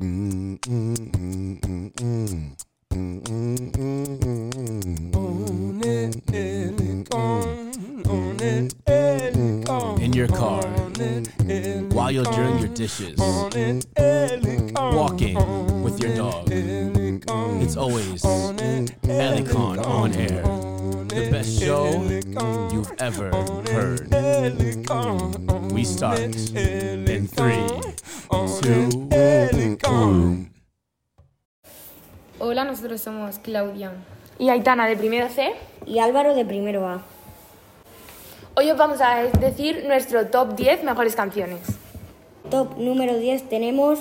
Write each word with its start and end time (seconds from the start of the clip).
In 0.00 0.58
your 10.14 10.28
car, 10.28 10.62
while 11.90 12.10
you're 12.10 12.24
doing 12.24 12.58
your 12.60 12.68
dishes, 12.68 13.18
walking 14.74 15.34
with 15.82 16.00
your 16.02 16.16
dog. 16.16 16.48
It's 16.50 17.76
always 17.76 18.22
Elicon 18.22 19.84
on 19.84 20.14
air. 20.14 20.42
The 21.08 21.28
best 21.30 21.60
show 21.60 22.02
you've 22.72 22.92
ever 22.98 23.30
heard. 23.70 24.10
We 25.70 25.84
start 25.84 26.20
in 26.54 27.26
three. 27.26 27.66
Hola, 32.38 32.64
nosotros 32.64 33.00
somos 33.00 33.38
Claudia. 33.38 33.92
y 34.38 34.48
Aitana 34.48 34.86
de 34.86 34.96
primero 34.96 35.28
C. 35.28 35.52
y 35.86 35.98
Álvaro 35.98 36.34
de 36.34 36.44
primero 36.44 36.86
A. 36.88 37.02
Hoy 38.56 38.70
os 38.70 38.78
vamos 38.78 39.00
a 39.00 39.22
decir 39.24 39.84
nuestro 39.86 40.26
top 40.26 40.54
10 40.54 40.84
mejores 40.84 41.14
canciones. 41.16 41.60
Top 42.50 42.78
número 42.78 43.18
10 43.18 43.48
tenemos 43.48 44.00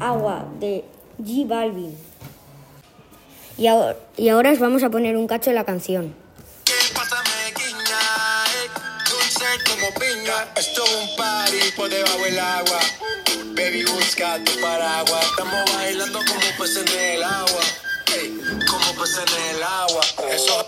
Agua 0.00 0.46
de 0.58 0.84
G 1.22 1.46
Balvin. 1.46 1.96
Y 3.58 3.66
ahora, 3.66 3.96
y 4.16 4.28
ahora 4.28 4.52
os 4.52 4.58
vamos 4.58 4.82
a 4.82 4.90
poner 4.90 5.16
un 5.16 5.26
cacho 5.26 5.50
de 5.50 5.56
la 5.56 5.64
canción. 5.64 6.21
Como 9.92 10.06
piña. 10.06 10.48
Esto 10.56 10.84
es 10.84 10.94
un 10.94 11.16
party 11.16 11.72
por 11.76 11.88
debajo 11.88 12.18
del 12.22 12.38
agua. 12.38 12.80
Baby, 13.54 13.84
busca 13.84 14.42
tu 14.44 14.60
paraguas. 14.60 15.24
Estamos 15.24 15.74
bailando 15.74 16.18
como 16.18 16.40
peces 16.58 16.94
en 16.94 17.16
el 17.16 17.22
agua. 17.22 17.60
Ey, 18.14 18.40
como 18.68 19.00
peces 19.00 19.24
en 19.36 19.56
el 19.56 19.62
agua. 19.62 20.00
Eso 20.30 20.66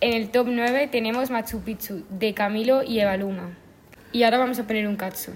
En 0.00 0.12
el 0.14 0.30
top 0.30 0.46
9 0.50 0.88
tenemos 0.88 1.30
Machu 1.30 1.60
Picchu 1.60 2.04
de 2.08 2.34
Camilo 2.34 2.82
y 2.82 3.00
Eva 3.00 3.16
Luna. 3.16 3.56
Y 4.12 4.22
ahora 4.22 4.38
vamos 4.38 4.58
a 4.58 4.66
poner 4.66 4.86
un 4.86 4.96
cacho. 4.96 5.32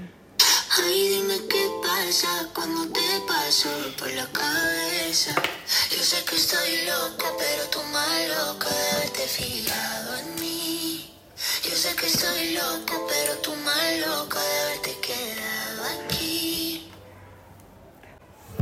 Ay, 0.80 1.08
dime 1.08 1.34
qué 1.48 1.66
pasa 1.82 2.48
cuando 2.54 2.86
te 2.92 3.00
paso 3.26 3.68
por 3.98 4.10
la 4.12 4.26
cabeza. 4.26 5.34
Yo 5.90 6.02
sé 6.02 6.24
que 6.24 6.36
estoy 6.36 6.86
loca, 6.86 7.26
pero 7.38 7.64
tú 7.70 7.82
más 7.92 8.28
loca 8.28 8.68
de 8.68 8.90
haberte 8.90 9.26
fijado 9.26 10.16
en 10.18 10.34
mí. 10.40 10.57
Yo 11.68 11.74
sé 11.74 11.94
que 11.96 12.06
estoy 12.06 12.54
loca, 12.54 12.94
pero 13.08 13.38
tú 13.42 13.50
más 13.56 13.98
loca 14.00 14.38
de 14.40 14.62
haberte 14.62 14.96
quedado 15.00 15.82
aquí. 16.00 16.90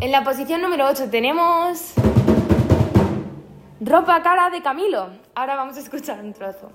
En 0.01 0.11
la 0.11 0.25
posición 0.25 0.61
número 0.61 0.89
8 0.89 1.09
tenemos 1.09 1.93
Ropa 3.81 4.21
Cara 4.25 4.51
de 4.51 4.61
Camilo. 4.61 5.11
Ahora 5.37 5.55
vamos 5.55 5.77
a 5.77 5.81
escuchar 5.81 6.19
un 6.19 6.33
trozo. 6.33 6.73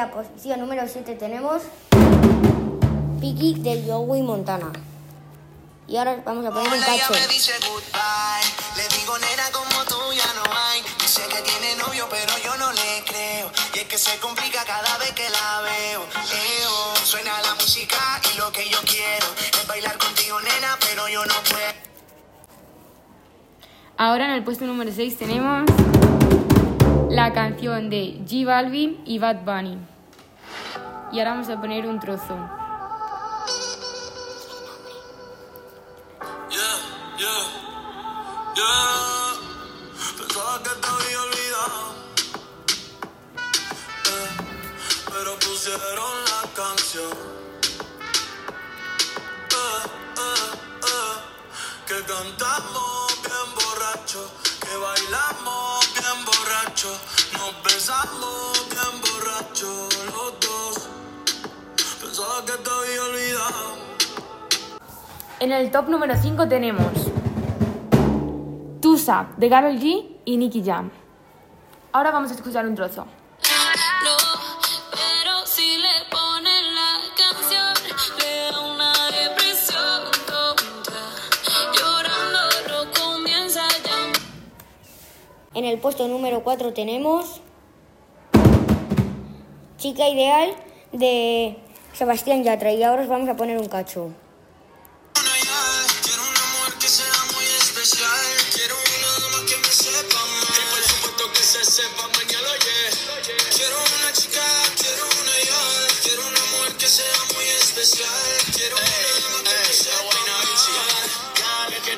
La 0.00 0.10
posición 0.10 0.60
número 0.60 0.88
7 0.88 1.14
tenemos 1.16 1.60
Piki 3.20 3.60
del 3.60 3.84
Joey 3.86 4.22
Montana. 4.22 4.72
Y 5.86 5.98
ahora 5.98 6.22
vamos 6.24 6.46
a 6.46 6.50
poner 6.50 6.72
un 6.72 6.80
cacho. 6.80 7.12
me 7.12 7.26
dice 7.28 7.52
goodbye. 7.68 8.48
Le 8.78 8.96
digo, 8.96 9.18
nena, 9.18 9.44
como 9.52 9.84
tú 9.84 10.00
ya 10.16 10.32
no 10.38 10.44
hay. 10.56 10.80
Dice 11.02 11.20
que 11.28 11.42
tiene 11.42 11.76
novio, 11.84 12.06
pero 12.08 12.32
yo 12.42 12.56
no 12.56 12.72
le 12.72 13.04
creo. 13.04 13.52
Y 13.74 13.80
es 13.80 13.84
que 13.88 13.98
se 13.98 14.16
complica 14.20 14.64
cada 14.64 14.96
vez 14.96 15.10
que 15.10 15.28
la 15.28 15.60
veo. 15.60 16.00
Eo, 16.00 16.96
suena 17.04 17.32
la 17.42 17.54
música 17.56 17.98
y 18.32 18.38
lo 18.38 18.50
que 18.52 18.70
yo 18.70 18.78
quiero 18.86 19.26
es 19.36 19.66
bailar 19.66 19.98
contigo, 19.98 20.40
nena, 20.40 20.78
pero 20.80 21.08
yo 21.08 21.26
no 21.26 21.34
puedo. 21.50 21.74
Ahora 23.98 24.24
en 24.24 24.30
el 24.30 24.44
puesto 24.44 24.64
número 24.64 24.90
6 24.94 25.18
tenemos 25.18 25.64
la 27.10 27.32
canción 27.32 27.90
de 27.90 28.20
G 28.24 28.46
Balvin 28.46 29.02
y 29.04 29.18
Bad 29.18 29.44
Bunny. 29.44 29.78
Y 31.12 31.18
ahora 31.18 31.32
vamos 31.32 31.48
a 31.48 31.60
poner 31.60 31.86
un 31.86 31.98
trozo. 31.98 32.38
Cantamos 52.06 53.09
bien 53.22 53.48
borracho, 53.54 54.30
que 54.60 54.76
bailamos 54.76 55.92
bien 55.94 56.24
borracho, 56.24 56.88
nos 57.32 57.62
besamos 57.62 58.66
bien 58.70 59.00
borracho 59.00 59.88
los 60.06 60.40
dos. 60.40 60.88
Pensaba 62.00 62.44
que 62.44 62.52
te 62.52 62.70
había 62.70 63.02
olvidado. 63.04 63.90
En 65.40 65.52
el 65.52 65.70
top 65.70 65.88
número 65.88 66.14
5 66.20 66.48
tenemos 66.48 66.92
Tusa 68.80 69.28
de 69.36 69.48
Karol 69.48 69.78
G 69.78 70.16
y 70.24 70.36
Nicky 70.36 70.62
Jam. 70.64 70.90
Ahora 71.92 72.10
vamos 72.10 72.30
a 72.30 72.34
escuchar 72.34 72.66
un 72.66 72.74
trozo. 72.74 73.06
El 85.80 85.82
puesto 85.82 86.06
número 86.08 86.42
4 86.42 86.74
tenemos 86.74 87.40
Chica 89.78 90.10
Ideal 90.10 90.54
de 90.92 91.56
Sebastián 91.94 92.44
Yatra. 92.44 92.70
Y 92.70 92.82
ahora 92.82 93.00
os 93.00 93.08
vamos 93.08 93.30
a 93.30 93.34
poner 93.34 93.56
un 93.56 93.66
cacho. 93.66 94.10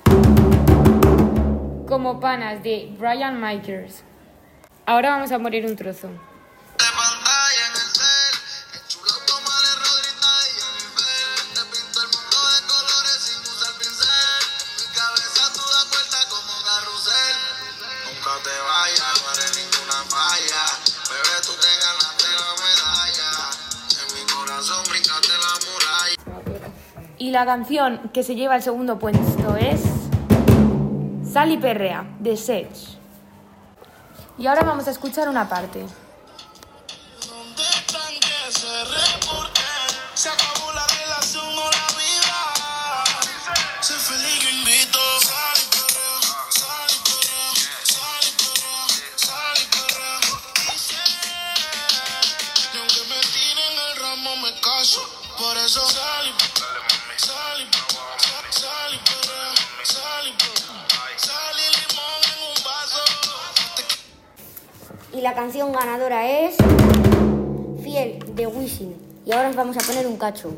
Como 1.88 2.20
Panas 2.20 2.64
de 2.64 2.94
Brian 2.98 3.40
Makers. 3.40 4.04
Ahora 4.86 5.12
vamos 5.12 5.32
a 5.32 5.40
poner 5.40 5.66
un 5.66 5.76
trozo. 5.76 6.10
La 27.36 27.46
canción 27.46 28.00
que 28.14 28.24
se 28.24 28.34
lleva 28.34 28.56
el 28.56 28.62
segundo 28.62 28.98
puesto 28.98 29.58
es 29.58 29.82
Sally 31.34 31.58
Perrea 31.58 32.06
de 32.20 32.38
Sech. 32.38 32.70
Y 34.38 34.48
ahora 34.48 34.64
vamos 34.64 34.88
a 34.88 34.92
escuchar 34.92 35.28
una 35.28 35.50
parte. 35.50 35.86
Por 55.38 55.58
eso 55.58 55.82
sal 55.90 56.34
y 65.16 65.22
la 65.22 65.34
canción 65.34 65.72
ganadora 65.72 66.28
es 66.28 66.56
Fiel 67.82 68.20
de 68.36 68.48
Wisin. 68.48 68.96
Y 69.26 69.32
ahora 69.32 69.50
os 69.50 69.56
vamos 69.56 69.78
a 69.78 69.80
poner 69.80 70.06
un 70.06 70.18
cacho. 70.18 70.58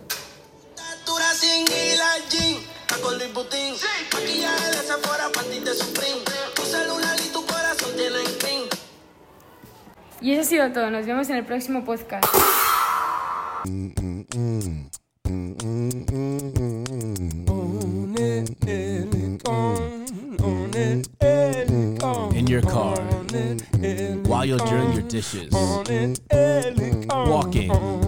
Y 10.19 10.31
eso 10.31 10.41
ha 10.41 10.43
sido 10.43 10.71
todo. 10.71 10.89
Nos 10.89 11.05
vemos 11.05 11.29
en 11.29 11.35
el 11.35 11.45
próximo 11.45 11.85
podcast. 11.85 12.25
Your 22.47 22.61
car, 22.61 22.95
while 24.23 24.45
you're 24.45 24.57
doing 24.59 24.93
your 24.93 25.01
dishes, 25.01 25.51
walking 25.51 26.15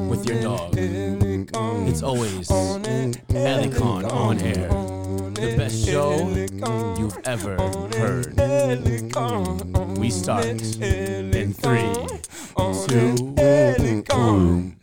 with 0.07 0.25
your 0.25 0.41
dog. 0.41 0.75
It's 0.77 2.01
always 2.01 2.47
Elicon 2.47 4.09
on 4.09 4.39
air. 4.39 4.69
The 5.33 5.55
best 5.57 5.85
show 5.85 6.29
you've 6.97 7.17
ever 7.25 7.57
heard. 7.97 8.37
We 9.97 10.09
start 10.09 10.45
in 10.45 11.53
three, 11.53 11.93
two, 12.87 13.15
one. 14.09 14.78